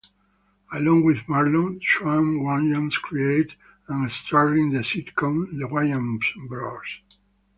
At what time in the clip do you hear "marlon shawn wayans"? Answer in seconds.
1.27-2.99